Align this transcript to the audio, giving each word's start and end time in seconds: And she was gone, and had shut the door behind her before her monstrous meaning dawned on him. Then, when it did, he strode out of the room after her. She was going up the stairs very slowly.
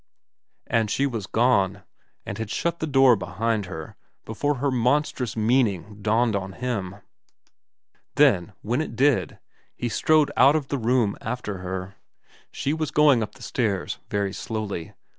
And 0.65 0.89
she 0.89 1.05
was 1.05 1.27
gone, 1.27 1.83
and 2.25 2.39
had 2.39 2.49
shut 2.49 2.79
the 2.79 2.87
door 2.87 3.15
behind 3.15 3.67
her 3.67 3.95
before 4.25 4.55
her 4.55 4.71
monstrous 4.71 5.37
meaning 5.37 6.01
dawned 6.01 6.35
on 6.35 6.53
him. 6.53 6.95
Then, 8.15 8.53
when 8.63 8.81
it 8.81 8.95
did, 8.95 9.37
he 9.75 9.89
strode 9.89 10.31
out 10.35 10.55
of 10.55 10.69
the 10.69 10.79
room 10.79 11.15
after 11.21 11.59
her. 11.59 11.97
She 12.51 12.73
was 12.73 12.89
going 12.89 13.21
up 13.21 13.35
the 13.35 13.43
stairs 13.43 13.99
very 14.09 14.33
slowly. 14.33 14.93